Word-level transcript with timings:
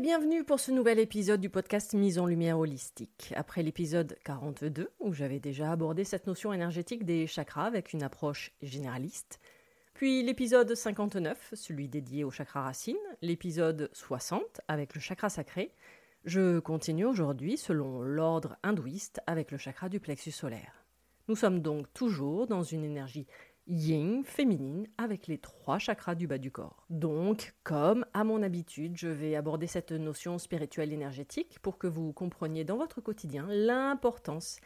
Bienvenue 0.00 0.42
pour 0.42 0.58
ce 0.58 0.72
nouvel 0.72 0.98
épisode 0.98 1.40
du 1.40 1.50
podcast 1.50 1.94
Mise 1.94 2.18
en 2.18 2.26
lumière 2.26 2.58
holistique. 2.58 3.32
Après 3.36 3.62
l'épisode 3.62 4.16
42, 4.24 4.90
où 4.98 5.12
j'avais 5.12 5.38
déjà 5.38 5.70
abordé 5.70 6.02
cette 6.02 6.26
notion 6.26 6.52
énergétique 6.52 7.04
des 7.04 7.28
chakras 7.28 7.66
avec 7.66 7.92
une 7.92 8.02
approche 8.02 8.50
généraliste, 8.60 9.38
puis 9.92 10.24
l'épisode 10.24 10.74
59, 10.74 11.50
celui 11.54 11.88
dédié 11.88 12.24
au 12.24 12.32
chakra 12.32 12.62
racine, 12.62 12.96
l'épisode 13.22 13.88
60 13.92 14.62
avec 14.66 14.96
le 14.96 15.00
chakra 15.00 15.28
sacré, 15.28 15.70
je 16.24 16.58
continue 16.58 17.04
aujourd'hui 17.04 17.56
selon 17.56 18.02
l'ordre 18.02 18.56
hindouiste 18.64 19.20
avec 19.28 19.52
le 19.52 19.58
chakra 19.58 19.88
du 19.88 20.00
plexus 20.00 20.32
solaire. 20.32 20.84
Nous 21.28 21.36
sommes 21.36 21.60
donc 21.60 21.86
toujours 21.94 22.48
dans 22.48 22.64
une 22.64 22.84
énergie 22.84 23.28
yin, 23.66 24.22
féminine, 24.24 24.86
avec 24.98 25.26
les 25.26 25.38
trois 25.38 25.78
chakras 25.78 26.14
du 26.14 26.26
bas 26.26 26.38
du 26.38 26.50
corps. 26.50 26.84
Donc, 26.90 27.54
comme 27.62 28.04
à 28.12 28.24
mon 28.24 28.42
habitude, 28.42 28.96
je 28.96 29.08
vais 29.08 29.36
aborder 29.36 29.66
cette 29.66 29.92
notion 29.92 30.38
spirituelle 30.38 30.92
énergétique 30.92 31.58
pour 31.60 31.78
que 31.78 31.86
vous 31.86 32.12
compreniez 32.12 32.64
dans 32.64 32.76
votre 32.76 33.00
quotidien 33.00 33.46
l'importance 33.48 34.58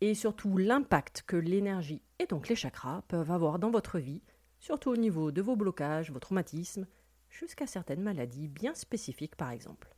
et 0.00 0.14
surtout 0.14 0.56
l'impact 0.56 1.24
que 1.26 1.36
l'énergie 1.36 2.02
et 2.18 2.26
donc 2.26 2.48
les 2.48 2.56
chakras 2.56 3.02
peuvent 3.08 3.30
avoir 3.30 3.58
dans 3.58 3.70
votre 3.70 3.98
vie, 3.98 4.22
surtout 4.58 4.90
au 4.90 4.96
niveau 4.96 5.32
de 5.32 5.42
vos 5.42 5.56
blocages, 5.56 6.10
vos 6.10 6.20
traumatismes, 6.20 6.86
jusqu'à 7.30 7.66
certaines 7.66 8.02
maladies 8.02 8.48
bien 8.48 8.74
spécifiques 8.74 9.36
par 9.36 9.50
exemple. 9.50 9.94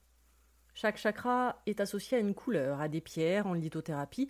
Chaque 0.74 0.98
chakra 0.98 1.62
est 1.66 1.80
associé 1.80 2.18
à 2.18 2.20
une 2.20 2.34
couleur, 2.34 2.80
à 2.80 2.88
des 2.88 3.00
pierres 3.00 3.46
en 3.46 3.54
lithothérapie, 3.54 4.28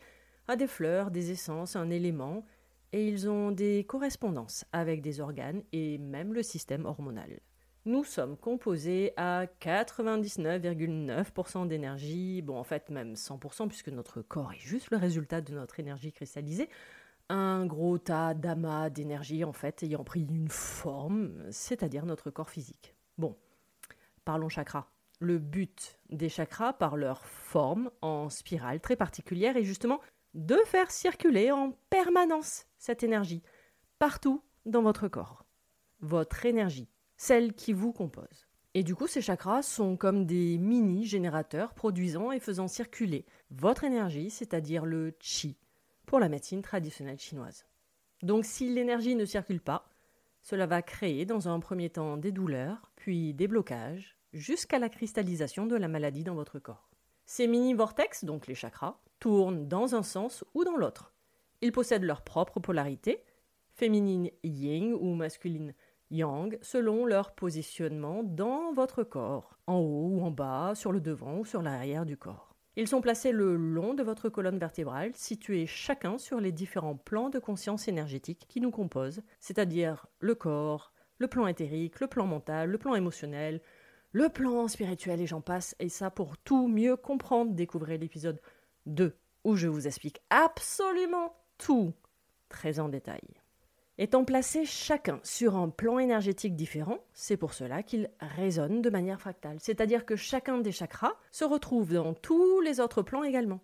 à 0.49 0.57
des 0.57 0.69
fleurs, 0.69 1.11
des 1.11 1.33
essences, 1.33 1.75
un 1.75 1.91
élément, 1.91 2.45
et 2.93 3.07
ils 3.07 3.29
ont 3.29 3.51
des 3.51 3.85
correspondances 3.85 4.65
avec 4.73 5.03
des 5.03 5.21
organes 5.21 5.63
et 5.73 5.99
même 5.99 6.33
le 6.33 6.43
système 6.43 6.87
hormonal. 6.87 7.41
Nous 7.85 8.03
sommes 8.03 8.37
composés 8.37 9.13
à 9.17 9.45
99,9% 9.61 11.69
d'énergie, 11.69 12.43
bon 12.43 12.59
en 12.59 12.65
fait 12.65 12.91
même 12.91 13.15
100% 13.15 13.69
puisque 13.69 13.91
notre 13.91 14.23
corps 14.23 14.53
est 14.53 14.59
juste 14.59 14.91
le 14.91 14.97
résultat 14.97 15.41
de 15.41 15.55
notre 15.55 15.79
énergie 15.79 16.13
cristallisée, 16.13 16.69
un 17.29 17.65
gros 17.65 17.99
tas 17.99 18.35
d'amas 18.35 18.91
d'énergie 18.91 19.45
en 19.45 19.53
fait 19.53 19.85
ayant 19.85 20.03
pris 20.03 20.23
une 20.23 20.49
forme, 20.49 21.45
c'est-à-dire 21.51 22.07
notre 22.07 22.31
corps 22.31 22.51
physique. 22.51 22.97
Bon, 23.19 23.37
parlons 24.25 24.49
chakras. 24.49 24.89
Le 25.21 25.39
but 25.39 26.01
des 26.11 26.29
chakras 26.29 26.73
par 26.73 26.97
leur 26.97 27.25
forme 27.25 27.91
en 28.03 28.29
spirale 28.29 28.81
très 28.81 28.97
particulière 28.97 29.57
est 29.57 29.65
justement 29.65 30.01
de 30.37 30.59
faire 30.67 30.91
circuler 30.91 31.51
en 31.51 31.73
permanence 31.89 32.67
cette 32.79 33.03
énergie 33.03 33.43
partout 33.99 34.43
dans 34.67 34.83
votre 34.83 35.09
corps. 35.09 35.47
Votre 36.01 36.45
énergie, 36.45 36.91
celle 37.17 37.55
qui 37.55 37.73
vous 37.73 37.93
compose. 37.93 38.47
Et 38.75 38.83
du 38.83 38.95
coup, 38.95 39.07
ces 39.07 39.23
chakras 39.23 39.63
sont 39.63 39.97
comme 39.97 40.27
des 40.27 40.59
mini-générateurs 40.59 41.73
produisant 41.73 42.33
et 42.33 42.41
faisant 42.41 42.69
circuler 42.69 43.25
votre 43.51 43.85
énergie, 43.85 44.29
c'est-à-dire 44.29 44.85
le 44.85 45.17
chi, 45.21 45.57
pour 46.05 46.21
la 46.21 46.29
médecine 46.29 46.61
traditionnelle 46.61 47.19
chinoise. 47.19 47.65
Donc 48.23 48.45
si 48.45 48.69
l'énergie 48.69 49.15
ne 49.15 49.25
circule 49.25 49.63
pas, 49.63 49.89
cela 50.43 50.67
va 50.67 50.83
créer 50.83 51.25
dans 51.25 51.49
un 51.49 51.59
premier 51.61 51.89
temps 51.89 52.19
des 52.19 52.33
douleurs, 52.33 52.93
puis 52.97 53.33
des 53.33 53.49
blocages, 53.49 54.19
jusqu'à 54.35 54.79
la 54.79 54.91
cristallisation 54.91 55.65
de 55.65 55.77
la 55.77 55.89
maladie 55.89 56.25
dans 56.25 56.35
votre 56.35 56.59
corps. 56.59 56.91
Ces 57.27 57.49
mini-vortex, 57.49 58.25
donc 58.25 58.47
les 58.47 58.55
chakras, 58.55 59.01
tournent 59.19 59.67
dans 59.67 59.97
un 59.97 60.05
sens 60.05 60.45
ou 60.55 60.63
dans 60.63 60.77
l'autre. 60.77 61.13
Ils 61.61 61.73
possèdent 61.73 62.05
leur 62.05 62.23
propre 62.23 62.61
polarité, 62.61 63.25
féminine 63.75 64.31
yin 64.45 64.95
ou 64.95 65.15
masculine 65.15 65.75
yang, 66.11 66.57
selon 66.63 67.05
leur 67.05 67.35
positionnement 67.35 68.23
dans 68.23 68.73
votre 68.73 69.03
corps, 69.03 69.59
en 69.67 69.79
haut 69.79 70.09
ou 70.13 70.23
en 70.23 70.31
bas, 70.31 70.75
sur 70.77 70.93
le 70.93 71.01
devant 71.01 71.39
ou 71.39 71.45
sur 71.45 71.63
l'arrière 71.63 72.07
du 72.07 72.17
corps. 72.17 72.55
Ils 72.77 72.87
sont 72.87 73.01
placés 73.01 73.33
le 73.33 73.57
long 73.57 73.95
de 73.95 74.05
votre 74.05 74.29
colonne 74.29 74.59
vertébrale, 74.59 75.11
situés 75.17 75.67
chacun 75.67 76.19
sur 76.19 76.41
les 76.41 76.53
différents 76.53 76.97
plans 76.97 77.31
de 77.31 77.41
conscience 77.41 77.89
énergétique 77.89 78.47
qui 78.49 78.61
nous 78.61 78.71
composent, 78.71 79.23
c'est-à-dire 79.41 80.07
le 80.21 80.37
corps, 80.37 80.93
le 81.19 81.27
plan 81.27 81.49
éthérique, 81.49 81.99
le 81.99 82.07
plan 82.07 82.27
mental, 82.27 82.71
le 82.71 82.79
plan 82.79 82.95
émotionnel, 82.95 83.63
le 84.17 84.31
plan 84.31 84.67
spirituel 84.67 85.21
et 85.21 85.27
j'en 85.27 85.43
passe. 85.43 85.77
Et 85.79 85.91
ça, 85.91 86.11
pour 86.11 86.39
tout 86.39 86.69
mieux 86.69 86.97
comprendre, 86.97 87.53
découvrez 87.53 87.99
l'épisode 87.99 88.41
2, 88.87 89.15
où 89.45 89.57
je 89.57 89.69
vous 89.69 89.87
explique 89.87 90.23
absolument 90.31 91.37
tout 91.59 91.93
très 92.49 92.81
en 92.81 92.89
détail. 92.89 93.21
Étant 93.99 94.25
placés 94.25 94.65
chacun 94.65 95.21
sur 95.23 95.55
un 95.55 95.69
plan 95.69 95.99
énergétique 95.99 96.57
différent, 96.57 97.01
c'est 97.13 97.37
pour 97.37 97.53
cela 97.53 97.83
qu'ils 97.83 98.11
résonnent 98.21 98.81
de 98.81 98.89
manière 98.89 99.21
fractale, 99.21 99.59
c'est-à-dire 99.61 100.07
que 100.07 100.17
chacun 100.17 100.57
des 100.57 100.73
chakras 100.73 101.17
se 101.31 101.45
retrouve 101.45 101.93
dans 101.93 102.15
tous 102.15 102.63
les 102.63 102.81
autres 102.81 103.03
plans 103.03 103.23
également. 103.23 103.61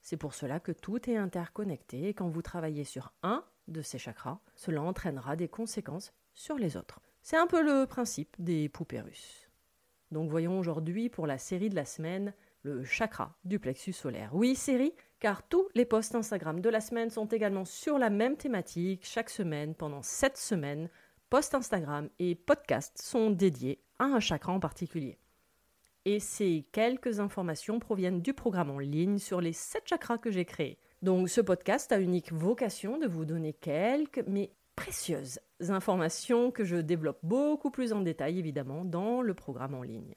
C'est 0.00 0.16
pour 0.16 0.32
cela 0.32 0.60
que 0.60 0.72
tout 0.72 1.10
est 1.10 1.16
interconnecté 1.16 2.08
et 2.08 2.14
quand 2.14 2.30
vous 2.30 2.40
travaillez 2.40 2.84
sur 2.84 3.12
un 3.22 3.44
de 3.68 3.82
ces 3.82 3.98
chakras, 3.98 4.38
cela 4.54 4.80
entraînera 4.80 5.36
des 5.36 5.48
conséquences 5.48 6.14
sur 6.32 6.56
les 6.56 6.78
autres. 6.78 7.00
C'est 7.20 7.36
un 7.36 7.46
peu 7.46 7.62
le 7.62 7.84
principe 7.84 8.34
des 8.38 8.70
poupées 8.70 9.02
russes. 9.02 9.49
Donc 10.10 10.30
voyons 10.30 10.58
aujourd'hui 10.58 11.08
pour 11.08 11.26
la 11.26 11.38
série 11.38 11.68
de 11.68 11.76
la 11.76 11.84
semaine 11.84 12.32
le 12.62 12.84
chakra 12.84 13.36
du 13.44 13.58
plexus 13.58 13.92
solaire. 13.92 14.30
Oui, 14.34 14.54
série, 14.54 14.92
car 15.18 15.42
tous 15.48 15.68
les 15.74 15.84
posts 15.84 16.14
Instagram 16.14 16.60
de 16.60 16.68
la 16.68 16.80
semaine 16.80 17.10
sont 17.10 17.26
également 17.26 17.64
sur 17.64 17.98
la 17.98 18.10
même 18.10 18.36
thématique 18.36 19.06
chaque 19.06 19.30
semaine 19.30 19.74
pendant 19.74 20.02
7 20.02 20.36
semaines. 20.36 20.88
Posts 21.30 21.54
Instagram 21.54 22.10
et 22.18 22.34
podcasts 22.34 23.00
sont 23.00 23.30
dédiés 23.30 23.82
à 23.98 24.04
un 24.04 24.20
chakra 24.20 24.52
en 24.52 24.60
particulier. 24.60 25.18
Et 26.06 26.18
ces 26.18 26.66
quelques 26.72 27.20
informations 27.20 27.78
proviennent 27.78 28.22
du 28.22 28.32
programme 28.32 28.70
en 28.70 28.78
ligne 28.78 29.18
sur 29.18 29.40
les 29.40 29.52
7 29.52 29.82
chakras 29.86 30.18
que 30.18 30.30
j'ai 30.30 30.44
créé. 30.44 30.78
Donc 31.02 31.28
ce 31.28 31.40
podcast 31.40 31.92
a 31.92 32.00
unique 32.00 32.32
vocation 32.32 32.98
de 32.98 33.06
vous 33.06 33.24
donner 33.24 33.52
quelques, 33.52 34.24
mais 34.26 34.50
précieuses 34.80 35.40
informations 35.68 36.50
que 36.50 36.64
je 36.64 36.76
développe 36.76 37.18
beaucoup 37.22 37.70
plus 37.70 37.92
en 37.92 38.00
détail 38.00 38.38
évidemment 38.38 38.86
dans 38.86 39.20
le 39.20 39.34
programme 39.34 39.74
en 39.74 39.82
ligne. 39.82 40.14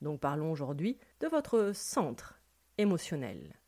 Donc 0.00 0.18
parlons 0.18 0.50
aujourd'hui 0.50 0.98
de 1.20 1.28
votre 1.28 1.70
centre 1.74 2.40
émotionnel. 2.76 3.60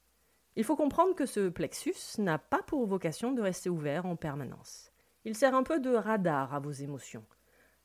Il 0.57 0.65
faut 0.65 0.75
comprendre 0.75 1.15
que 1.15 1.27
ce 1.27 1.49
plexus 1.49 2.19
n'a 2.19 2.39
pas 2.39 2.61
pour 2.61 2.85
vocation 2.87 3.31
de 3.31 3.41
rester 3.41 3.71
ouvert 3.71 4.05
en 4.05 4.17
permanence. 4.17 4.91
Il 5.25 5.37
sert 5.37 5.55
un 5.55 5.63
peu 5.63 5.79
de 5.79 5.95
radar 5.95 6.53
à 6.53 6.59
vos 6.59 6.73
émotions. 6.73 7.25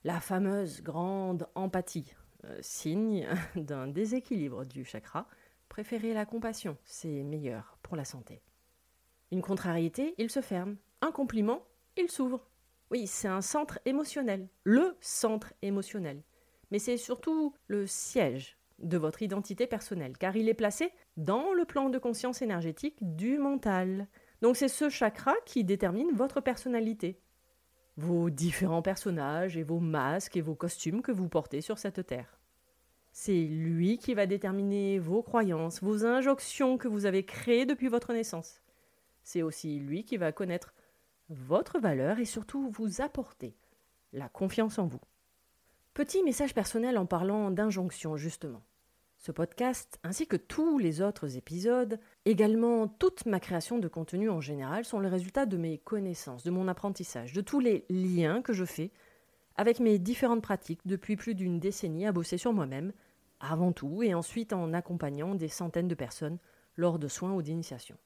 La 0.04 0.20
fameuse 0.20 0.82
grande 0.82 1.48
empathie, 1.54 2.16
euh, 2.46 2.58
signe 2.62 3.28
d'un 3.56 3.86
déséquilibre 3.86 4.66
du 4.66 4.84
chakra. 4.84 5.28
Préférez 5.70 6.16
la 6.16 6.26
compassion, 6.26 6.76
c'est 6.86 7.22
meilleur 7.22 7.78
pour 7.84 7.96
la 7.96 8.04
santé. 8.04 8.42
Une 9.32 9.44
contrariété, 9.44 10.16
il 10.18 10.32
se 10.32 10.42
ferme. 10.42 10.78
Un 11.02 11.12
compliment, 11.12 11.62
il 11.98 12.10
s'ouvre. 12.10 12.48
Oui, 12.92 13.08
c'est 13.08 13.28
un 13.28 13.42
centre 13.42 13.80
émotionnel, 13.86 14.48
le 14.64 14.96
centre 15.02 15.54
émotionnel. 15.62 16.24
Mais 16.72 16.80
c'est 16.80 16.98
surtout 16.98 17.54
le 17.68 17.86
siège 17.86 18.58
de 18.80 18.98
votre 18.98 19.22
identité 19.22 19.68
personnelle, 19.68 20.18
car 20.18 20.36
il 20.36 20.50
est 20.50 20.54
placé 20.54 20.92
dans 21.18 21.54
le 21.54 21.66
plan 21.66 21.90
de 21.90 21.98
conscience 21.98 22.42
énergétique 22.42 22.98
du 23.02 23.38
mental. 23.38 24.08
Donc 24.42 24.56
c'est 24.56 24.68
ce 24.68 24.90
chakra 24.90 25.34
qui 25.46 25.64
détermine 25.64 26.12
votre 26.14 26.42
personnalité, 26.42 27.20
vos 27.98 28.30
différents 28.30 28.84
personnages 28.84 29.58
et 29.58 29.64
vos 29.64 29.80
masques 29.80 30.38
et 30.38 30.42
vos 30.42 30.56
costumes 30.56 31.02
que 31.02 31.12
vous 31.12 31.28
portez 31.28 31.62
sur 31.62 31.80
cette 31.80 32.06
terre. 32.06 32.40
C'est 33.12 33.46
lui 33.46 33.98
qui 33.98 34.14
va 34.14 34.28
déterminer 34.28 35.00
vos 35.00 35.24
croyances, 35.24 35.82
vos 35.82 36.06
injonctions 36.06 36.78
que 36.78 36.88
vous 36.88 37.08
avez 37.08 37.26
créées 37.26 37.66
depuis 37.66 37.88
votre 37.88 38.14
naissance. 38.14 38.62
C'est 39.24 39.42
aussi 39.42 39.80
lui 39.80 40.04
qui 40.04 40.18
va 40.18 40.32
connaître 40.32 40.76
votre 41.30 41.80
valeur 41.80 42.20
et 42.20 42.26
surtout 42.26 42.70
vous 42.70 43.02
apporter 43.02 43.56
la 44.14 44.30
confiance 44.30 44.80
en 44.80 44.88
vous. 44.88 45.02
Petit 45.94 46.24
message 46.24 46.54
personnel 46.54 46.98
en 46.98 47.06
parlant 47.06 47.52
d'injonction 47.52 48.18
justement. 48.18 48.62
Ce 49.18 49.32
podcast, 49.32 50.00
ainsi 50.04 50.28
que 50.28 50.38
tous 50.38 50.78
les 50.78 51.02
autres 51.02 51.38
épisodes, 51.38 52.00
également 52.26 52.88
toute 52.88 53.26
ma 53.26 53.40
création 53.40 53.80
de 53.80 53.88
contenu 53.88 54.30
en 54.30 54.42
général, 54.42 54.86
sont 54.86 55.00
le 55.00 55.08
résultat 55.08 55.48
de 55.48 55.58
mes 55.58 55.80
connaissances, 55.80 56.44
de 56.44 56.52
mon 56.52 56.68
apprentissage, 56.68 57.34
de 57.34 57.42
tous 57.42 57.60
les 57.60 57.86
liens 57.90 58.42
que 58.42 58.54
je 58.54 58.64
fais 58.64 58.92
avec 59.56 59.80
mes 59.80 59.98
différentes 59.98 60.44
pratiques 60.44 60.82
depuis 60.86 61.16
plus 61.16 61.34
d'une 61.34 61.60
décennie 61.60 62.06
à 62.06 62.12
bosser 62.12 62.38
sur 62.38 62.54
moi-même, 62.54 62.94
avant 63.40 63.72
tout, 63.72 64.04
et 64.04 64.14
ensuite 64.14 64.54
en 64.54 64.72
accompagnant 64.72 65.34
des 65.34 65.48
centaines 65.48 65.88
de 65.88 65.96
personnes 65.96 66.38
lors 66.76 67.00
de 67.00 67.08
soins 67.08 67.34
ou 67.34 67.42
d'initiation. 67.42 67.98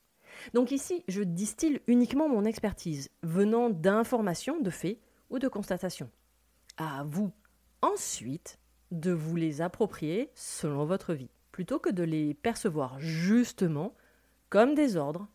Donc 0.53 0.71
ici, 0.71 1.03
je 1.07 1.23
distille 1.23 1.81
uniquement 1.87 2.29
mon 2.29 2.45
expertise, 2.45 3.09
venant 3.23 3.69
d'informations, 3.69 4.59
de 4.59 4.69
faits 4.69 4.99
ou 5.29 5.39
de 5.39 5.47
constatations. 5.47 6.09
À 6.77 7.03
vous, 7.03 7.31
ensuite, 7.81 8.59
de 8.91 9.11
vous 9.11 9.35
les 9.35 9.61
approprier 9.61 10.29
selon 10.35 10.85
votre 10.85 11.13
vie, 11.13 11.29
plutôt 11.51 11.79
que 11.79 11.89
de 11.89 12.03
les 12.03 12.33
percevoir 12.33 12.99
justement 12.99 13.93
comme 14.49 14.75
des 14.75 14.97
ordres 14.97 15.27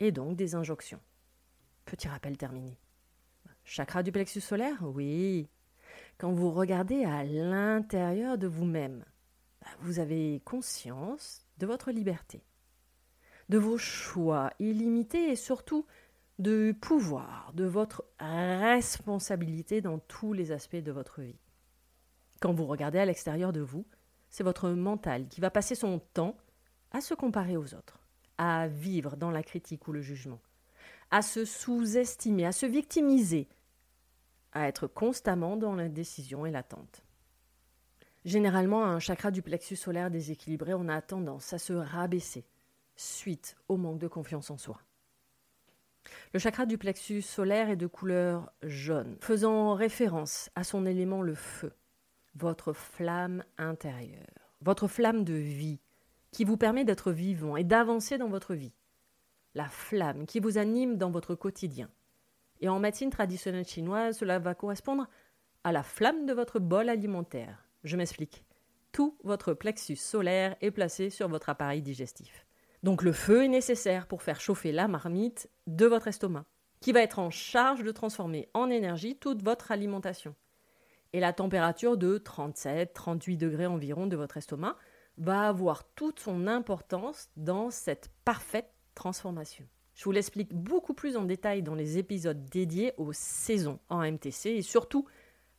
et 0.00 0.12
donc 0.12 0.36
des 0.36 0.54
injonctions. 0.54 1.00
Petit 1.84 2.08
rappel 2.08 2.36
terminé. 2.36 2.78
Chakra 3.64 4.02
du 4.02 4.12
plexus 4.12 4.40
solaire 4.40 4.78
Oui. 4.82 5.48
Quand 6.18 6.32
vous 6.32 6.50
regardez 6.50 7.04
à 7.04 7.22
l'intérieur 7.22 8.38
de 8.38 8.46
vous-même, 8.46 9.04
bah, 9.60 9.68
vous 9.80 10.00
avez 10.00 10.40
conscience 10.44 11.46
de 11.58 11.66
votre 11.66 11.90
liberté, 11.90 12.42
de 13.48 13.58
vos 13.58 13.78
choix 13.78 14.52
illimités 14.58 15.30
et 15.30 15.36
surtout 15.36 15.86
de 16.38 16.72
pouvoir, 16.80 17.52
de 17.54 17.64
votre 17.64 18.04
responsabilité 18.20 19.80
dans 19.80 19.98
tous 19.98 20.32
les 20.32 20.52
aspects 20.52 20.76
de 20.76 20.92
votre 20.92 21.20
vie. 21.22 21.38
Quand 22.40 22.52
vous 22.52 22.66
regardez 22.66 22.98
à 22.98 23.04
l'extérieur 23.04 23.52
de 23.52 23.60
vous, 23.60 23.84
c'est 24.30 24.44
votre 24.44 24.70
mental 24.70 25.26
qui 25.28 25.40
va 25.40 25.50
passer 25.50 25.74
son 25.74 25.98
temps 25.98 26.36
à 26.92 27.00
se 27.00 27.14
comparer 27.14 27.56
aux 27.56 27.74
autres, 27.74 27.98
à 28.36 28.68
vivre 28.68 29.16
dans 29.16 29.30
la 29.30 29.42
critique 29.42 29.88
ou 29.88 29.92
le 29.92 30.00
jugement, 30.00 30.40
à 31.10 31.22
se 31.22 31.44
sous-estimer, 31.44 32.46
à 32.46 32.52
se 32.52 32.66
victimiser, 32.66 33.48
à 34.52 34.68
être 34.68 34.86
constamment 34.86 35.56
dans 35.56 35.74
l'indécision 35.74 36.46
et 36.46 36.50
l'attente. 36.50 37.02
Généralement, 38.24 38.84
un 38.84 38.98
chakra 39.00 39.30
du 39.30 39.42
plexus 39.42 39.76
solaire 39.76 40.10
déséquilibré, 40.10 40.74
on 40.74 40.88
a 40.88 41.00
tendance 41.00 41.52
à 41.52 41.58
se 41.58 41.72
rabaisser 41.72 42.44
suite 43.00 43.56
au 43.68 43.76
manque 43.76 43.98
de 43.98 44.08
confiance 44.08 44.50
en 44.50 44.58
soi. 44.58 44.80
Le 46.32 46.38
chakra 46.38 46.66
du 46.66 46.78
plexus 46.78 47.22
solaire 47.22 47.70
est 47.70 47.76
de 47.76 47.86
couleur 47.86 48.52
jaune, 48.62 49.16
faisant 49.20 49.74
référence 49.74 50.50
à 50.54 50.64
son 50.64 50.86
élément 50.86 51.22
le 51.22 51.34
feu 51.34 51.72
votre 52.38 52.72
flamme 52.72 53.44
intérieure, 53.58 54.52
votre 54.60 54.86
flamme 54.86 55.24
de 55.24 55.34
vie, 55.34 55.80
qui 56.30 56.44
vous 56.44 56.56
permet 56.56 56.84
d'être 56.84 57.10
vivant 57.10 57.56
et 57.56 57.64
d'avancer 57.64 58.18
dans 58.18 58.28
votre 58.28 58.54
vie. 58.54 58.74
La 59.54 59.68
flamme 59.68 60.26
qui 60.26 60.40
vous 60.40 60.58
anime 60.58 60.96
dans 60.96 61.10
votre 61.10 61.34
quotidien. 61.34 61.90
Et 62.60 62.68
en 62.68 62.78
médecine 62.78 63.10
traditionnelle 63.10 63.66
chinoise, 63.66 64.18
cela 64.18 64.38
va 64.38 64.54
correspondre 64.54 65.08
à 65.64 65.72
la 65.72 65.82
flamme 65.82 66.26
de 66.26 66.32
votre 66.32 66.60
bol 66.60 66.88
alimentaire. 66.88 67.64
Je 67.82 67.96
m'explique. 67.96 68.44
Tout 68.92 69.16
votre 69.24 69.54
plexus 69.54 69.96
solaire 69.96 70.56
est 70.60 70.70
placé 70.70 71.10
sur 71.10 71.28
votre 71.28 71.48
appareil 71.48 71.82
digestif. 71.82 72.47
Donc 72.82 73.02
le 73.02 73.12
feu 73.12 73.44
est 73.44 73.48
nécessaire 73.48 74.06
pour 74.06 74.22
faire 74.22 74.40
chauffer 74.40 74.72
la 74.72 74.88
marmite 74.88 75.50
de 75.66 75.86
votre 75.86 76.08
estomac, 76.08 76.44
qui 76.80 76.92
va 76.92 77.00
être 77.00 77.18
en 77.18 77.30
charge 77.30 77.82
de 77.82 77.90
transformer 77.90 78.48
en 78.54 78.70
énergie 78.70 79.16
toute 79.16 79.42
votre 79.42 79.72
alimentation 79.72 80.34
et 81.12 81.20
la 81.20 81.32
température 81.32 81.96
de 81.96 82.18
37-38 82.18 83.36
degrés 83.36 83.66
environ 83.66 84.06
de 84.06 84.16
votre 84.16 84.36
estomac 84.36 84.76
va 85.16 85.48
avoir 85.48 85.84
toute 85.94 86.20
son 86.20 86.46
importance 86.46 87.30
dans 87.36 87.70
cette 87.70 88.10
parfaite 88.24 88.70
transformation. 88.94 89.66
Je 89.94 90.04
vous 90.04 90.12
l'explique 90.12 90.54
beaucoup 90.54 90.94
plus 90.94 91.16
en 91.16 91.24
détail 91.24 91.62
dans 91.62 91.74
les 91.74 91.98
épisodes 91.98 92.44
dédiés 92.44 92.92
aux 92.98 93.12
saisons 93.12 93.80
en 93.88 94.08
MTC 94.08 94.50
et 94.50 94.62
surtout 94.62 95.06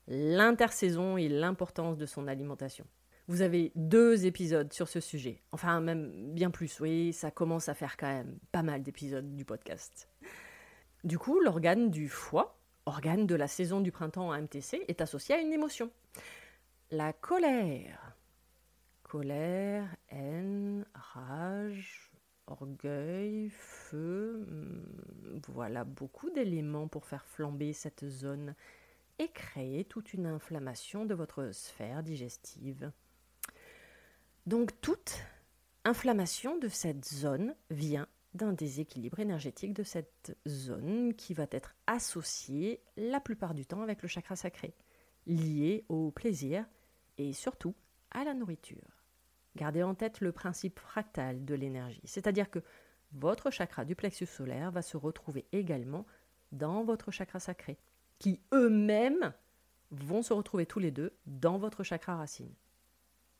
l'intersaison 0.07 1.17
et 1.17 1.27
l'importance 1.27 1.97
de 1.97 2.05
son 2.05 2.27
alimentation. 2.27 2.85
Vous 3.29 3.41
avez 3.41 3.71
deux 3.75 4.25
épisodes 4.25 4.73
sur 4.73 4.89
ce 4.89 4.99
sujet, 4.99 5.41
enfin 5.51 5.79
même 5.79 6.33
bien 6.33 6.51
plus, 6.51 6.79
oui, 6.81 7.13
ça 7.13 7.31
commence 7.31 7.69
à 7.69 7.73
faire 7.73 7.95
quand 7.95 8.07
même 8.07 8.39
pas 8.51 8.63
mal 8.63 8.83
d'épisodes 8.83 9.35
du 9.35 9.45
podcast. 9.45 10.09
Du 11.03 11.17
coup, 11.17 11.39
l'organe 11.39 11.89
du 11.91 12.09
foie 12.09 12.59
organe 12.89 13.27
de 13.27 13.35
la 13.35 13.47
saison 13.47 13.81
du 13.81 13.91
printemps 13.91 14.31
à 14.31 14.41
MTC, 14.41 14.83
est 14.87 15.01
associé 15.01 15.35
à 15.35 15.39
une 15.39 15.53
émotion. 15.53 15.91
La 16.91 17.13
colère. 17.13 18.15
Colère, 19.03 19.95
haine, 20.09 20.85
rage, 20.93 22.11
orgueil, 22.47 23.49
feu. 23.51 24.45
Hmm, 24.47 25.39
voilà 25.49 25.83
beaucoup 25.83 26.31
d'éléments 26.31 26.87
pour 26.87 27.05
faire 27.05 27.25
flamber 27.25 27.73
cette 27.73 28.07
zone 28.07 28.55
et 29.19 29.27
créer 29.27 29.85
toute 29.85 30.13
une 30.13 30.25
inflammation 30.25 31.05
de 31.05 31.13
votre 31.13 31.51
sphère 31.51 32.01
digestive. 32.01 32.91
Donc 34.49 34.81
toute 34.81 35.21
inflammation 35.85 36.57
de 36.57 36.69
cette 36.69 37.05
zone 37.05 37.53
vient 37.69 38.07
d'un 38.33 38.51
déséquilibre 38.51 39.19
énergétique 39.19 39.75
de 39.75 39.83
cette 39.83 40.35
zone 40.47 41.13
qui 41.13 41.35
va 41.35 41.45
être 41.51 41.75
associé 41.85 42.81
la 42.97 43.19
plupart 43.19 43.53
du 43.53 43.67
temps 43.67 43.83
avec 43.83 44.01
le 44.01 44.07
chakra 44.07 44.35
sacré, 44.35 44.73
lié 45.27 45.85
au 45.87 46.09
plaisir 46.09 46.65
et 47.19 47.31
surtout 47.31 47.75
à 48.09 48.23
la 48.23 48.33
nourriture. 48.33 49.03
Gardez 49.55 49.83
en 49.83 49.93
tête 49.93 50.19
le 50.19 50.31
principe 50.31 50.79
fractal 50.79 51.45
de 51.45 51.53
l'énergie, 51.53 52.01
c'est-à-dire 52.05 52.49
que 52.49 52.63
votre 53.11 53.51
chakra 53.51 53.85
du 53.85 53.95
plexus 53.95 54.25
solaire 54.25 54.71
va 54.71 54.81
se 54.81 54.97
retrouver 54.97 55.45
également 55.51 56.07
dans 56.51 56.83
votre 56.83 57.11
chakra 57.11 57.39
sacré, 57.39 57.77
qui 58.17 58.41
eux-mêmes 58.51 59.31
vont 59.91 60.23
se 60.23 60.33
retrouver 60.33 60.65
tous 60.65 60.79
les 60.79 60.89
deux 60.89 61.13
dans 61.27 61.59
votre 61.59 61.83
chakra 61.83 62.15
racine. 62.15 62.55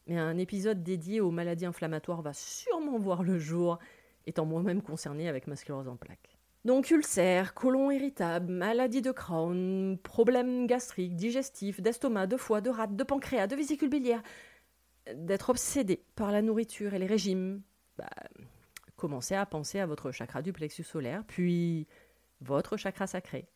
Mais 0.09 0.17
un 0.17 0.39
épisode 0.39 0.81
dédié 0.81 1.21
aux 1.21 1.29
maladies 1.29 1.67
inflammatoires 1.67 2.23
va 2.23 2.33
sûrement 2.33 2.97
voir 2.97 3.21
le 3.21 3.37
jour 3.37 3.77
étant 4.25 4.43
moi-même 4.43 4.81
concerné 4.81 5.29
avec 5.29 5.45
ma 5.45 5.55
sclérose 5.55 5.87
en 5.87 5.97
plaques. 5.97 6.39
Donc 6.65 6.89
ulcère, 6.89 7.53
côlon 7.53 7.91
irritable, 7.91 8.51
maladie 8.51 9.03
de 9.03 9.11
Crohn, 9.11 9.99
problèmes 10.01 10.65
gastriques, 10.65 11.15
digestifs, 11.15 11.79
d'estomac, 11.79 12.25
de 12.25 12.37
foie, 12.37 12.59
de 12.59 12.71
rate, 12.71 12.95
de 12.95 13.03
pancréas, 13.03 13.45
de 13.45 13.55
vésicule 13.55 13.89
biliaire, 13.89 14.23
d'être 15.13 15.51
obsédé 15.51 16.03
par 16.15 16.31
la 16.31 16.41
nourriture 16.41 16.95
et 16.95 16.99
les 16.99 17.05
régimes, 17.05 17.61
bah, 17.95 18.09
commencez 18.95 19.35
à 19.35 19.45
penser 19.45 19.79
à 19.79 19.85
votre 19.85 20.11
chakra 20.11 20.41
du 20.41 20.53
plexus 20.53 20.83
solaire, 20.83 21.23
puis 21.27 21.87
votre 22.41 22.77
chakra 22.77 23.05
sacré, 23.05 23.47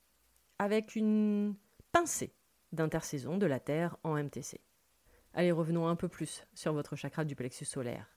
avec 0.59 0.95
une 0.95 1.55
pincée 1.91 2.31
d'intersaison 2.71 3.39
de 3.39 3.47
la 3.47 3.59
Terre 3.59 3.97
en 4.03 4.15
MTC. 4.15 4.61
Allez, 5.33 5.51
revenons 5.51 5.87
un 5.87 5.95
peu 5.95 6.07
plus 6.07 6.45
sur 6.53 6.73
votre 6.73 6.95
chakra 6.95 7.25
du 7.25 7.35
plexus 7.35 7.65
solaire. 7.65 8.07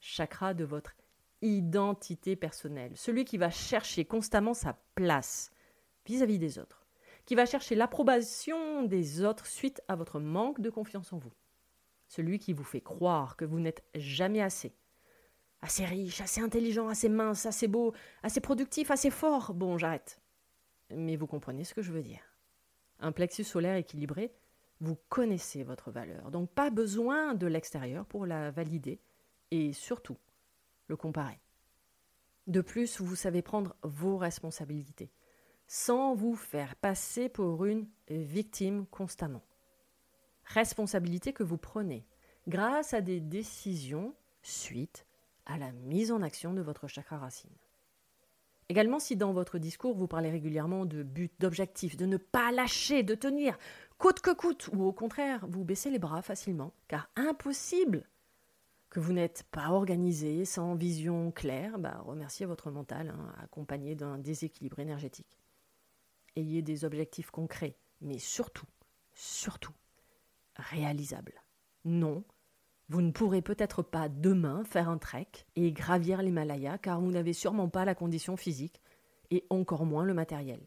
Chakra 0.00 0.54
de 0.54 0.64
votre 0.64 0.94
identité 1.40 2.36
personnelle, 2.36 2.96
celui 2.96 3.24
qui 3.24 3.36
va 3.36 3.50
chercher 3.50 4.04
constamment 4.04 4.54
sa 4.54 4.78
place 4.94 5.50
vis-à-vis 6.06 6.38
des 6.38 6.58
autres, 6.58 6.86
qui 7.26 7.34
va 7.34 7.46
chercher 7.46 7.74
l'approbation 7.74 8.82
des 8.82 9.22
autres 9.22 9.46
suite 9.46 9.82
à 9.88 9.94
votre 9.94 10.20
manque 10.20 10.60
de 10.60 10.70
confiance 10.70 11.12
en 11.12 11.18
vous, 11.18 11.32
celui 12.08 12.38
qui 12.38 12.52
vous 12.52 12.64
fait 12.64 12.80
croire 12.80 13.36
que 13.36 13.44
vous 13.44 13.60
n'êtes 13.60 13.84
jamais 13.94 14.40
assez, 14.40 14.74
assez 15.60 15.84
riche, 15.84 16.20
assez 16.20 16.40
intelligent, 16.40 16.88
assez 16.88 17.08
mince, 17.08 17.46
assez 17.46 17.68
beau, 17.68 17.94
assez 18.22 18.40
productif, 18.40 18.90
assez 18.90 19.10
fort. 19.10 19.54
Bon, 19.54 19.78
j'arrête. 19.78 20.20
Mais 20.90 21.16
vous 21.16 21.26
comprenez 21.26 21.64
ce 21.64 21.74
que 21.74 21.82
je 21.82 21.92
veux 21.92 22.02
dire. 22.02 22.20
Un 23.00 23.12
plexus 23.12 23.44
solaire 23.44 23.76
équilibré, 23.76 24.32
vous 24.80 24.96
connaissez 25.08 25.62
votre 25.62 25.90
valeur, 25.90 26.30
donc 26.30 26.50
pas 26.50 26.70
besoin 26.70 27.34
de 27.34 27.46
l'extérieur 27.46 28.06
pour 28.06 28.26
la 28.26 28.50
valider 28.50 29.00
et 29.50 29.72
surtout 29.72 30.18
le 30.88 30.96
comparer. 30.96 31.40
De 32.46 32.60
plus, 32.60 33.00
vous 33.00 33.16
savez 33.16 33.40
prendre 33.40 33.74
vos 33.82 34.18
responsabilités, 34.18 35.10
sans 35.66 36.14
vous 36.14 36.34
faire 36.34 36.76
passer 36.76 37.28
pour 37.28 37.64
une 37.64 37.86
victime 38.08 38.86
constamment. 38.86 39.42
Responsabilité 40.44 41.32
que 41.32 41.42
vous 41.42 41.56
prenez 41.56 42.06
grâce 42.46 42.92
à 42.92 43.00
des 43.00 43.20
décisions 43.20 44.14
suite 44.42 45.06
à 45.46 45.56
la 45.56 45.72
mise 45.72 46.12
en 46.12 46.20
action 46.20 46.52
de 46.52 46.60
votre 46.60 46.86
chakra 46.86 47.18
racine. 47.18 47.50
Également, 48.68 48.98
si 48.98 49.16
dans 49.16 49.32
votre 49.32 49.58
discours 49.58 49.94
vous 49.94 50.06
parlez 50.06 50.30
régulièrement 50.30 50.86
de 50.86 51.02
but, 51.02 51.32
d'objectif, 51.38 51.96
de 51.96 52.06
ne 52.06 52.16
pas 52.16 52.50
lâcher, 52.50 53.02
de 53.02 53.14
tenir 53.14 53.58
coûte 53.98 54.20
que 54.20 54.34
coûte, 54.34 54.68
ou 54.72 54.84
au 54.84 54.92
contraire, 54.92 55.46
vous 55.48 55.64
baissez 55.64 55.90
les 55.90 55.98
bras 55.98 56.22
facilement, 56.22 56.72
car 56.88 57.10
impossible 57.16 58.08
que 58.90 59.00
vous 59.00 59.12
n'êtes 59.12 59.44
pas 59.50 59.70
organisé, 59.70 60.44
sans 60.44 60.74
vision 60.76 61.32
claire, 61.32 61.78
bah, 61.78 62.00
remerciez 62.04 62.46
votre 62.46 62.70
mental, 62.70 63.10
hein, 63.10 63.34
accompagné 63.42 63.94
d'un 63.94 64.18
déséquilibre 64.18 64.78
énergétique. 64.78 65.40
Ayez 66.36 66.62
des 66.62 66.84
objectifs 66.84 67.30
concrets, 67.30 67.76
mais 68.00 68.18
surtout, 68.18 68.66
surtout, 69.12 69.74
réalisables. 70.56 71.42
Non, 71.84 72.24
vous 72.88 73.02
ne 73.02 73.12
pourrez 73.12 73.42
peut-être 73.42 73.82
pas 73.82 74.08
demain 74.08 74.62
faire 74.64 74.88
un 74.88 74.98
trek 74.98 75.28
et 75.56 75.72
gravir 75.72 76.22
l'Himalaya 76.22 76.78
car 76.78 77.00
vous 77.00 77.10
n'avez 77.10 77.32
sûrement 77.32 77.68
pas 77.68 77.84
la 77.84 77.94
condition 77.94 78.36
physique 78.36 78.80
et 79.30 79.44
encore 79.50 79.86
moins 79.86 80.04
le 80.04 80.14
matériel. 80.14 80.60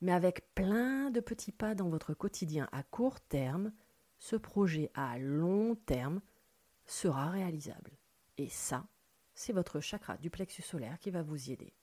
Mais 0.00 0.12
avec 0.12 0.54
plein 0.54 1.10
de 1.10 1.20
petits 1.20 1.52
pas 1.52 1.74
dans 1.74 1.88
votre 1.88 2.14
quotidien 2.14 2.68
à 2.72 2.82
court 2.82 3.20
terme, 3.20 3.72
ce 4.18 4.36
projet 4.36 4.90
à 4.94 5.18
long 5.18 5.74
terme 5.74 6.20
sera 6.86 7.30
réalisable. 7.30 7.98
Et 8.38 8.48
ça, 8.48 8.86
c'est 9.34 9.52
votre 9.52 9.80
chakra 9.80 10.16
du 10.18 10.30
plexus 10.30 10.62
solaire 10.62 10.98
qui 10.98 11.10
va 11.10 11.22
vous 11.22 11.48
y 11.48 11.52
aider. 11.52 11.74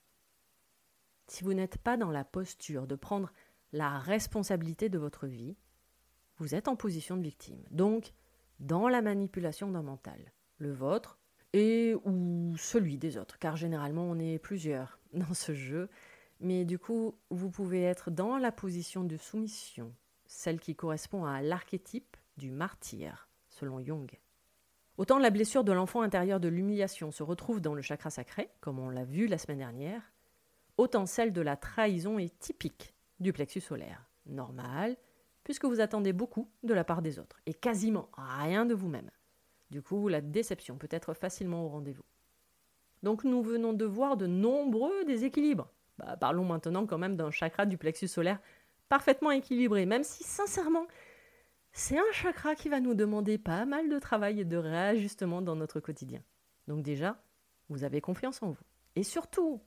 Si 1.27 1.43
vous 1.43 1.53
n'êtes 1.53 1.77
pas 1.77 1.97
dans 1.97 2.11
la 2.11 2.23
posture 2.23 2.87
de 2.87 2.95
prendre 2.95 3.31
la 3.73 3.99
responsabilité 3.99 4.89
de 4.89 4.97
votre 4.97 5.27
vie, 5.27 5.57
vous 6.37 6.55
êtes 6.55 6.67
en 6.67 6.75
position 6.75 7.17
de 7.17 7.23
victime. 7.23 7.63
Donc, 7.71 8.13
dans 8.59 8.87
la 8.87 9.01
manipulation 9.01 9.69
d'un 9.71 9.81
mental, 9.83 10.31
le 10.57 10.71
vôtre 10.71 11.19
et 11.53 11.95
ou 12.05 12.55
celui 12.57 12.97
des 12.97 13.17
autres, 13.17 13.39
car 13.39 13.55
généralement 13.55 14.03
on 14.03 14.19
est 14.19 14.39
plusieurs 14.39 14.99
dans 15.13 15.33
ce 15.33 15.53
jeu, 15.53 15.89
mais 16.39 16.65
du 16.65 16.79
coup 16.79 17.15
vous 17.29 17.49
pouvez 17.49 17.83
être 17.83 18.11
dans 18.11 18.37
la 18.37 18.51
position 18.51 19.03
de 19.03 19.17
soumission, 19.17 19.93
celle 20.25 20.59
qui 20.59 20.75
correspond 20.75 21.25
à 21.25 21.41
l'archétype 21.41 22.17
du 22.37 22.51
martyr, 22.51 23.27
selon 23.49 23.83
Jung. 23.83 24.11
Autant 24.97 25.19
la 25.19 25.29
blessure 25.29 25.63
de 25.63 25.71
l'enfant 25.71 26.01
intérieur 26.01 26.39
de 26.39 26.47
l'humiliation 26.47 27.11
se 27.11 27.23
retrouve 27.23 27.61
dans 27.61 27.73
le 27.73 27.81
chakra 27.81 28.09
sacré, 28.09 28.49
comme 28.61 28.79
on 28.79 28.89
l'a 28.89 29.03
vu 29.03 29.27
la 29.27 29.37
semaine 29.37 29.59
dernière, 29.59 30.01
autant 30.77 31.05
celle 31.05 31.33
de 31.33 31.41
la 31.41 31.55
trahison 31.55 32.17
est 32.17 32.37
typique 32.39 32.95
du 33.19 33.31
plexus 33.31 33.61
solaire. 33.61 34.09
Normal, 34.25 34.97
puisque 35.43 35.65
vous 35.65 35.79
attendez 35.79 36.13
beaucoup 36.13 36.49
de 36.63 36.73
la 36.73 36.83
part 36.83 37.01
des 37.01 37.19
autres, 37.19 37.39
et 37.45 37.53
quasiment 37.53 38.09
rien 38.17 38.65
de 38.65 38.73
vous-même. 38.73 39.09
Du 39.69 39.81
coup, 39.81 40.07
la 40.07 40.21
déception 40.21 40.77
peut 40.77 40.89
être 40.91 41.13
facilement 41.13 41.65
au 41.65 41.69
rendez-vous. 41.69 42.03
Donc 43.03 43.23
nous 43.23 43.41
venons 43.41 43.73
de 43.73 43.85
voir 43.85 44.17
de 44.17 44.27
nombreux 44.27 45.05
déséquilibres. 45.05 45.69
Bah, 45.97 46.17
parlons 46.17 46.45
maintenant 46.45 46.85
quand 46.85 46.97
même 46.97 47.15
d'un 47.15 47.31
chakra 47.31 47.65
du 47.65 47.77
plexus 47.77 48.07
solaire 48.07 48.39
parfaitement 48.89 49.31
équilibré, 49.31 49.85
même 49.85 50.03
si 50.03 50.23
sincèrement, 50.23 50.87
c'est 51.73 51.97
un 51.97 52.11
chakra 52.11 52.55
qui 52.55 52.69
va 52.69 52.79
nous 52.79 52.93
demander 52.93 53.37
pas 53.37 53.65
mal 53.65 53.89
de 53.89 53.99
travail 53.99 54.39
et 54.39 54.45
de 54.45 54.57
réajustement 54.57 55.41
dans 55.41 55.55
notre 55.55 55.79
quotidien. 55.79 56.23
Donc 56.67 56.83
déjà, 56.83 57.21
vous 57.69 57.83
avez 57.83 58.01
confiance 58.01 58.41
en 58.41 58.51
vous. 58.51 58.63
Et 58.95 59.03
surtout, 59.03 59.61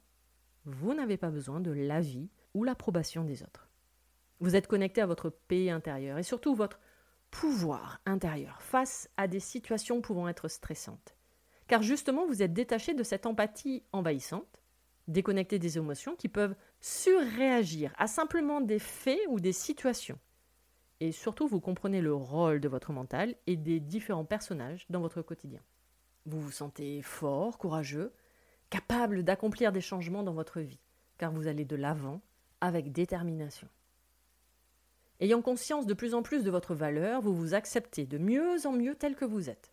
vous 0.64 0.94
n'avez 0.94 1.16
pas 1.16 1.30
besoin 1.30 1.60
de 1.60 1.70
l'avis 1.70 2.30
ou 2.54 2.64
l'approbation 2.64 3.24
des 3.24 3.42
autres. 3.42 3.68
Vous 4.40 4.56
êtes 4.56 4.66
connecté 4.66 5.00
à 5.00 5.06
votre 5.06 5.30
pays 5.30 5.70
intérieur 5.70 6.18
et 6.18 6.22
surtout 6.22 6.54
votre 6.54 6.80
pouvoir 7.30 8.00
intérieur 8.06 8.60
face 8.62 9.08
à 9.16 9.28
des 9.28 9.40
situations 9.40 10.00
pouvant 10.00 10.28
être 10.28 10.48
stressantes. 10.48 11.14
Car 11.68 11.82
justement, 11.82 12.26
vous 12.26 12.42
êtes 12.42 12.52
détaché 12.52 12.94
de 12.94 13.02
cette 13.02 13.26
empathie 13.26 13.84
envahissante, 13.92 14.59
déconnecté 15.08 15.58
des 15.58 15.78
émotions 15.78 16.16
qui 16.16 16.28
peuvent 16.28 16.54
surréagir 16.80 17.92
à 17.98 18.06
simplement 18.06 18.60
des 18.60 18.78
faits 18.78 19.20
ou 19.28 19.40
des 19.40 19.52
situations 19.52 20.18
et 21.00 21.12
surtout 21.12 21.48
vous 21.48 21.60
comprenez 21.60 22.00
le 22.00 22.14
rôle 22.14 22.60
de 22.60 22.68
votre 22.68 22.92
mental 22.92 23.34
et 23.46 23.56
des 23.56 23.80
différents 23.80 24.26
personnages 24.26 24.86
dans 24.90 25.00
votre 25.00 25.22
quotidien. 25.22 25.60
Vous 26.26 26.40
vous 26.40 26.50
sentez 26.50 27.00
fort, 27.02 27.58
courageux, 27.58 28.12
capable 28.68 29.24
d'accomplir 29.24 29.72
des 29.72 29.80
changements 29.80 30.22
dans 30.22 30.34
votre 30.34 30.60
vie, 30.60 30.80
car 31.18 31.32
vous 31.32 31.46
allez 31.46 31.64
de 31.64 31.76
l'avant 31.76 32.20
avec 32.60 32.92
détermination. 32.92 33.68
Ayant 35.20 35.42
conscience 35.42 35.86
de 35.86 35.94
plus 35.94 36.14
en 36.14 36.22
plus 36.22 36.44
de 36.44 36.50
votre 36.50 36.74
valeur, 36.74 37.20
vous 37.22 37.34
vous 37.34 37.54
acceptez 37.54 38.06
de 38.06 38.18
mieux 38.18 38.66
en 38.66 38.72
mieux 38.72 38.94
tel 38.94 39.16
que 39.16 39.24
vous 39.24 39.50
êtes. 39.50 39.72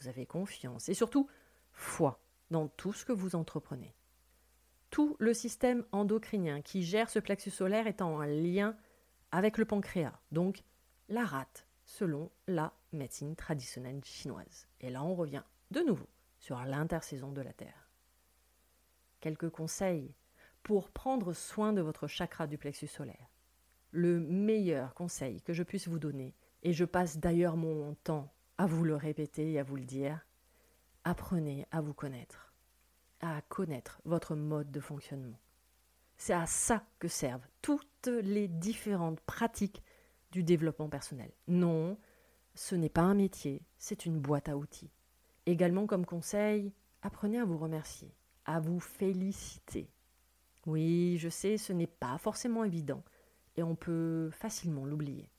Vous 0.00 0.08
avez 0.08 0.26
confiance 0.26 0.88
et 0.88 0.94
surtout 0.94 1.28
foi 1.72 2.20
dans 2.50 2.68
tout 2.68 2.92
ce 2.92 3.04
que 3.04 3.12
vous 3.12 3.34
entreprenez. 3.34 3.94
Tout 4.90 5.16
le 5.18 5.34
système 5.34 5.84
endocrinien 5.92 6.62
qui 6.62 6.82
gère 6.82 7.10
ce 7.10 7.18
plexus 7.18 7.50
solaire 7.50 7.86
est 7.86 8.02
en 8.02 8.20
lien 8.22 8.76
avec 9.30 9.58
le 9.58 9.64
pancréas, 9.64 10.18
donc 10.32 10.62
la 11.08 11.24
rate, 11.24 11.66
selon 11.84 12.30
la 12.46 12.72
médecine 12.92 13.36
traditionnelle 13.36 14.02
chinoise. 14.04 14.68
Et 14.80 14.90
là, 14.90 15.02
on 15.02 15.14
revient 15.14 15.42
de 15.70 15.80
nouveau 15.80 16.08
sur 16.38 16.58
l'intersaison 16.64 17.32
de 17.32 17.42
la 17.42 17.52
Terre. 17.52 17.90
Quelques 19.20 19.50
conseils 19.50 20.14
pour 20.62 20.90
prendre 20.90 21.32
soin 21.32 21.72
de 21.72 21.80
votre 21.80 22.06
chakra 22.06 22.46
du 22.46 22.58
plexus 22.58 22.88
solaire. 22.88 23.30
Le 23.90 24.20
meilleur 24.20 24.94
conseil 24.94 25.40
que 25.42 25.52
je 25.52 25.62
puisse 25.62 25.88
vous 25.88 25.98
donner, 25.98 26.34
et 26.62 26.72
je 26.72 26.84
passe 26.84 27.18
d'ailleurs 27.18 27.56
mon 27.56 27.94
temps 27.94 28.32
à 28.58 28.66
vous 28.66 28.84
le 28.84 28.96
répéter 28.96 29.52
et 29.52 29.58
à 29.58 29.62
vous 29.62 29.76
le 29.76 29.84
dire, 29.84 30.26
apprenez 31.04 31.66
à 31.70 31.80
vous 31.80 31.94
connaître, 31.94 32.47
à 33.20 33.40
connaître 33.48 34.00
votre 34.04 34.34
mode 34.34 34.70
de 34.70 34.80
fonctionnement. 34.80 35.38
C'est 36.16 36.32
à 36.32 36.46
ça 36.46 36.84
que 36.98 37.08
servent 37.08 37.46
toutes 37.62 38.08
les 38.08 38.48
différentes 38.48 39.20
pratiques 39.20 39.82
du 40.32 40.42
développement 40.42 40.88
personnel. 40.88 41.30
Non, 41.46 41.96
ce 42.54 42.74
n'est 42.74 42.88
pas 42.88 43.02
un 43.02 43.14
métier, 43.14 43.62
c'est 43.78 44.04
une 44.04 44.18
boîte 44.18 44.48
à 44.48 44.56
outils. 44.56 44.90
Également 45.46 45.86
comme 45.86 46.04
conseil, 46.04 46.72
apprenez 47.02 47.38
à 47.38 47.44
vous 47.44 47.56
remercier, 47.56 48.12
à 48.44 48.60
vous 48.60 48.80
féliciter. 48.80 49.88
Oui, 50.66 51.16
je 51.18 51.28
sais, 51.28 51.56
ce 51.56 51.72
n'est 51.72 51.86
pas 51.86 52.18
forcément 52.18 52.64
évident 52.64 53.02
et 53.56 53.62
on 53.62 53.76
peut 53.76 54.28
facilement 54.30 54.84
l'oublier. 54.84 55.30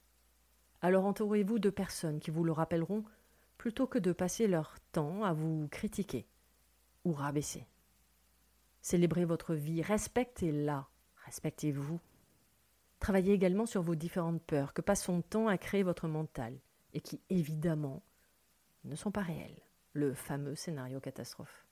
Alors 0.81 1.05
entourez-vous 1.05 1.59
de 1.59 1.69
personnes 1.69 2.19
qui 2.19 2.31
vous 2.31 2.43
le 2.43 2.53
rappelleront 2.53 3.03
plutôt 3.57 3.85
que 3.85 3.99
de 3.99 4.13
passer 4.13 4.47
leur 4.47 4.79
temps 4.91 5.23
à 5.23 5.33
vous 5.33 5.67
critiquer 5.69 6.25
ou 7.05 7.13
rabaisser. 7.13 7.65
Célébrez 8.81 9.25
votre 9.25 9.53
vie, 9.55 9.81
respectez-la, 9.81 10.87
respectez-vous. 11.25 11.99
Travaillez 12.99 13.33
également 13.33 13.65
sur 13.65 13.81
vos 13.81 13.95
différentes 13.95 14.41
peurs 14.41 14.73
que 14.73 14.81
passe 14.81 15.03
son 15.03 15.21
temps 15.21 15.47
à 15.47 15.57
créer 15.57 15.83
votre 15.83 16.07
mental 16.07 16.59
et 16.93 17.01
qui, 17.01 17.21
évidemment, 17.29 18.03
ne 18.83 18.95
sont 18.95 19.11
pas 19.11 19.21
réelles. 19.21 19.61
Le 19.93 20.13
fameux 20.13 20.55
scénario 20.55 20.99
catastrophe. 20.99 21.65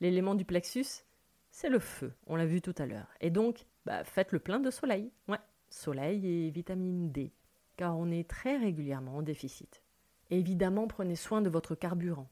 L'élément 0.00 0.34
du 0.34 0.44
plexus, 0.44 1.04
c'est 1.50 1.68
le 1.68 1.78
feu, 1.78 2.12
on 2.26 2.36
l'a 2.36 2.46
vu 2.46 2.60
tout 2.60 2.74
à 2.78 2.86
l'heure. 2.86 3.08
Et 3.20 3.30
donc, 3.30 3.66
bah, 3.86 4.04
faites 4.04 4.32
le 4.32 4.38
plein 4.38 4.60
de 4.60 4.70
soleil. 4.70 5.12
Ouais, 5.28 5.38
soleil 5.68 6.26
et 6.26 6.50
vitamine 6.50 7.10
D, 7.10 7.32
car 7.76 7.96
on 7.96 8.10
est 8.10 8.28
très 8.28 8.56
régulièrement 8.56 9.16
en 9.16 9.22
déficit. 9.22 9.82
évidemment, 10.30 10.88
prenez 10.88 11.16
soin 11.16 11.42
de 11.42 11.48
votre 11.50 11.74
carburant. 11.74 12.28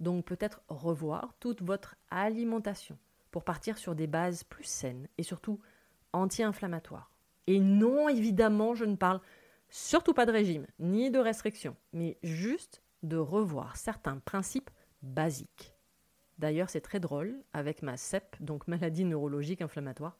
Donc 0.00 0.24
peut-être 0.24 0.62
revoir 0.68 1.34
toute 1.40 1.62
votre 1.62 1.96
alimentation 2.10 2.98
pour 3.30 3.44
partir 3.44 3.78
sur 3.78 3.94
des 3.94 4.06
bases 4.06 4.44
plus 4.44 4.64
saines 4.64 5.08
et 5.18 5.22
surtout 5.22 5.60
anti-inflammatoires. 6.12 7.10
Et 7.46 7.60
non, 7.60 8.08
évidemment, 8.08 8.74
je 8.74 8.84
ne 8.84 8.96
parle 8.96 9.20
Surtout 9.70 10.14
pas 10.14 10.24
de 10.24 10.32
régime, 10.32 10.66
ni 10.78 11.10
de 11.10 11.18
restriction, 11.18 11.76
mais 11.92 12.16
juste 12.22 12.82
de 13.02 13.16
revoir 13.16 13.76
certains 13.76 14.18
principes 14.18 14.70
basiques. 15.02 15.74
D'ailleurs, 16.38 16.70
c'est 16.70 16.80
très 16.80 17.00
drôle, 17.00 17.42
avec 17.52 17.82
ma 17.82 17.96
CEP, 17.96 18.36
donc 18.40 18.66
maladie 18.66 19.04
neurologique 19.04 19.60
inflammatoire, 19.60 20.16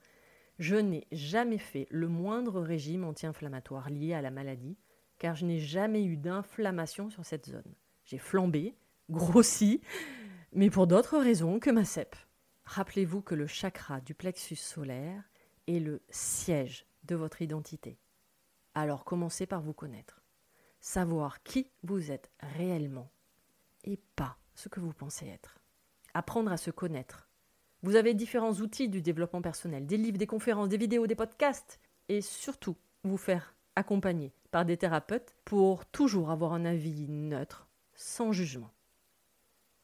je 0.59 0.77
n'ai 0.77 1.07
jamais 1.13 1.59
fait 1.59 1.87
le 1.91 2.09
moindre 2.09 2.61
régime 2.61 3.05
anti-inflammatoire 3.05 3.89
lié 3.89 4.13
à 4.13 4.21
la 4.21 4.31
maladie, 4.31 4.77
car 5.19 5.35
je 5.35 5.47
n'ai 5.47 5.61
jamais 5.61 6.05
eu 6.05 6.17
d'inflammation 6.17 7.09
sur 7.09 7.25
cette 7.25 7.47
zone. 7.47 7.75
J'ai 8.05 8.19
flambé, 8.19 8.75
grossi, 9.11 9.81
mais 10.53 10.71
pour 10.71 10.87
d'autres 10.87 11.19
raisons 11.19 11.59
que 11.59 11.71
ma 11.71 11.85
CEP. 11.85 12.17
Rappelez-vous 12.65 13.23
que 13.23 13.35
le 13.35 13.47
chakra 13.47 14.01
du 14.01 14.15
plexus 14.15 14.57
solaire 14.57 15.23
est 15.67 15.81
le 15.81 16.03
siège 16.11 16.87
de 17.05 17.17
votre 17.17 17.41
identité. 17.41 17.99
Alors 18.75 19.05
commencez 19.05 19.47
par 19.47 19.63
vous 19.63 19.73
connaître, 19.73 20.23
savoir 20.81 21.43
qui 21.43 21.71
vous 21.83 22.11
êtes 22.11 22.31
réellement 22.41 23.11
et 23.85 23.99
pas 24.17 24.37
ce 24.55 24.69
que 24.69 24.81
vous 24.81 24.93
pensez 24.93 25.27
être. 25.27 25.61
Apprendre 26.15 26.53
à 26.53 26.57
se 26.57 26.71
connaître. 26.71 27.29
Vous 27.83 27.97
avez 27.97 28.13
différents 28.13 28.55
outils 28.55 28.89
du 28.89 29.01
développement 29.01 29.41
personnel, 29.41 29.87
des 29.87 29.97
livres, 29.97 30.19
des 30.19 30.27
conférences, 30.27 30.69
des 30.69 30.77
vidéos, 30.77 31.07
des 31.07 31.15
podcasts, 31.15 31.81
et 32.09 32.21
surtout 32.21 32.77
vous 33.05 33.17
faire 33.17 33.55
accompagner 33.77 34.33
par 34.51 34.65
des 34.65 34.77
thérapeutes 34.77 35.35
pour 35.45 35.87
toujours 35.87 36.31
avoir 36.31 36.53
un 36.53 36.65
avis 36.65 37.09
neutre, 37.09 37.69
sans 37.95 38.33
jugement. 38.33 38.73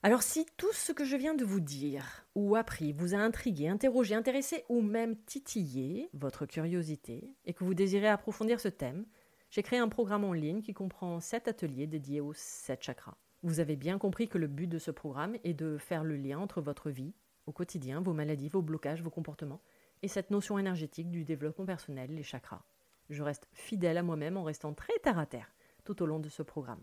Alors 0.04 0.22
si 0.22 0.44
tout 0.58 0.74
ce 0.74 0.92
que 0.92 1.06
je 1.06 1.16
viens 1.16 1.32
de 1.32 1.46
vous 1.46 1.60
dire 1.60 2.26
ou 2.34 2.56
appris 2.56 2.92
vous 2.92 3.14
a 3.14 3.16
intrigué, 3.16 3.68
interrogé, 3.68 4.14
intéressé 4.14 4.66
ou 4.68 4.82
même 4.82 5.16
titillé 5.16 6.10
votre 6.12 6.44
curiosité 6.44 7.32
et 7.46 7.54
que 7.54 7.64
vous 7.64 7.72
désirez 7.72 8.08
approfondir 8.08 8.60
ce 8.60 8.68
thème, 8.68 9.06
j'ai 9.48 9.62
créé 9.62 9.78
un 9.78 9.88
programme 9.88 10.24
en 10.24 10.34
ligne 10.34 10.60
qui 10.60 10.74
comprend 10.74 11.20
7 11.20 11.48
ateliers 11.48 11.86
dédiés 11.86 12.20
aux 12.20 12.34
7 12.34 12.82
chakras. 12.82 13.16
Vous 13.42 13.60
avez 13.60 13.76
bien 13.76 13.96
compris 13.96 14.28
que 14.28 14.36
le 14.36 14.46
but 14.46 14.66
de 14.66 14.78
ce 14.78 14.90
programme 14.90 15.38
est 15.42 15.54
de 15.54 15.78
faire 15.78 16.04
le 16.04 16.16
lien 16.16 16.38
entre 16.38 16.60
votre 16.60 16.90
vie, 16.90 17.14
au 17.46 17.52
quotidien, 17.52 18.02
vos 18.02 18.12
maladies, 18.12 18.50
vos 18.50 18.60
blocages, 18.60 19.02
vos 19.02 19.08
comportements, 19.08 19.62
et 20.02 20.08
cette 20.08 20.30
notion 20.30 20.58
énergétique 20.58 21.10
du 21.10 21.24
développement 21.24 21.64
personnel, 21.64 22.14
les 22.14 22.22
chakras. 22.22 22.66
Je 23.08 23.22
reste 23.22 23.48
fidèle 23.54 23.96
à 23.96 24.02
moi-même 24.02 24.36
en 24.36 24.44
restant 24.44 24.74
très 24.74 24.98
terre 25.02 25.18
à 25.18 25.24
terre 25.24 25.54
tout 25.82 26.02
au 26.02 26.06
long 26.06 26.18
de 26.18 26.28
ce 26.28 26.42
programme. 26.42 26.82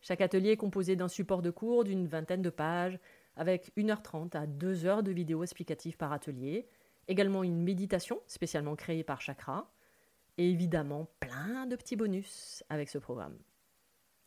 Chaque 0.00 0.20
atelier 0.20 0.50
est 0.50 0.56
composé 0.56 0.96
d'un 0.96 1.08
support 1.08 1.42
de 1.42 1.50
cours 1.50 1.84
d'une 1.84 2.06
vingtaine 2.06 2.42
de 2.42 2.50
pages, 2.50 2.98
avec 3.36 3.70
1h30 3.76 4.36
à 4.36 4.46
2 4.46 4.86
heures 4.86 5.02
de 5.02 5.12
vidéos 5.12 5.42
explicatives 5.42 5.96
par 5.96 6.12
atelier, 6.12 6.66
également 7.08 7.42
une 7.42 7.62
méditation 7.62 8.20
spécialement 8.26 8.76
créée 8.76 9.04
par 9.04 9.20
Chakra, 9.20 9.70
et 10.38 10.50
évidemment 10.50 11.08
plein 11.20 11.66
de 11.66 11.76
petits 11.76 11.96
bonus 11.96 12.64
avec 12.68 12.88
ce 12.88 12.98
programme. 12.98 13.36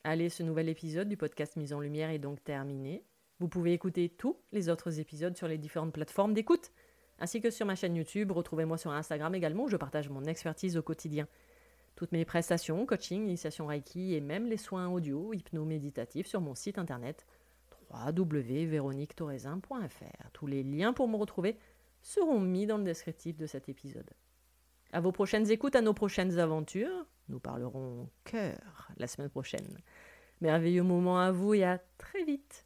Allez, 0.03 0.30
ce 0.30 0.44
nouvel 0.44 0.70
épisode 0.70 1.08
du 1.08 1.18
podcast 1.18 1.56
Mise 1.56 1.74
en 1.74 1.80
Lumière 1.80 2.10
est 2.10 2.20
donc 2.20 2.44
terminé. 2.44 3.06
Vous 3.39 3.48
pouvez 3.48 3.74
écouter 3.74 4.10
tous 4.10 4.38
les 4.51 4.70
autres 4.70 5.00
épisodes 5.00 5.36
sur 5.36 5.48
les 5.48 5.58
différentes 5.58 5.94
plateformes 5.94 6.34
d'écoute, 6.34 6.72
ainsi 7.20 7.42
que 7.42 7.50
sur 7.50 7.65
ma 7.65 7.75
chaîne 7.75 7.96
YouTube. 7.96 8.32
Retrouvez-moi 8.32 8.77
sur 8.77 8.92
Instagram 8.92 9.34
également 9.34 9.63
où 9.63 9.70
je 9.70 9.77
partage 9.77 10.10
mon 10.10 10.24
expertise 10.25 10.77
au 10.77 10.82
quotidien. 10.82 11.27
Toutes 11.95 12.12
mes 12.12 12.25
prestations, 12.25 12.85
coaching, 12.85 13.23
initiation 13.23 13.65
Reiki 13.67 14.15
et 14.15 14.21
même 14.21 14.47
les 14.47 14.57
soins 14.57 14.89
audio, 14.89 15.31
hypno-méditatifs 15.33 16.27
sur 16.27 16.41
mon 16.41 16.55
site 16.55 16.79
internet 16.79 17.25
www.véroniquetoraisin.fr. 17.91 20.29
Tous 20.33 20.47
les 20.47 20.63
liens 20.63 20.93
pour 20.93 21.07
me 21.07 21.15
retrouver 21.15 21.57
seront 22.01 22.39
mis 22.39 22.65
dans 22.65 22.77
le 22.77 22.83
descriptif 22.83 23.38
de 23.38 23.45
cet 23.45 23.69
épisode. 23.69 24.09
À 24.91 25.00
vos 25.00 25.12
prochaines 25.12 25.51
écoutes, 25.51 25.75
à 25.75 25.81
nos 25.81 25.93
prochaines 25.93 26.39
aventures. 26.39 27.05
Nous 27.29 27.39
parlerons 27.39 28.09
cœur 28.25 28.89
la 28.97 29.07
semaine 29.07 29.29
prochaine. 29.29 29.77
Merveilleux 30.41 30.83
moment 30.83 31.19
à 31.19 31.31
vous 31.31 31.53
et 31.53 31.63
à 31.63 31.79
très 31.97 32.25
vite 32.25 32.65